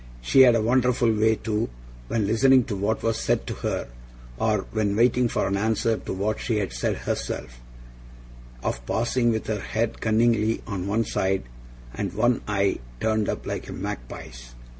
She 0.19 0.41
had 0.41 0.55
a 0.55 0.63
wonderful 0.63 1.11
way 1.13 1.35
too, 1.35 1.69
when 2.07 2.25
listening 2.25 2.63
to 2.63 2.75
what 2.75 3.03
was 3.03 3.17
said 3.19 3.45
to 3.45 3.53
her, 3.61 3.87
or 4.39 4.65
when 4.71 4.95
waiting 4.95 5.27
for 5.27 5.45
an 5.45 5.55
answer 5.55 5.95
to 5.95 6.11
what 6.11 6.39
she 6.39 6.55
had 6.57 6.73
said 6.73 6.95
herself, 6.95 7.59
of 8.63 8.83
pausing 8.87 9.29
with 9.29 9.45
her 9.45 9.59
head 9.61 10.01
cunningly 10.01 10.63
on 10.65 10.87
one 10.87 11.05
side, 11.05 11.43
and 11.93 12.13
one 12.13 12.41
eye 12.47 12.79
turned 12.99 13.29
up 13.29 13.45
like 13.45 13.69
a 13.69 13.73
magpie's. 13.73 14.55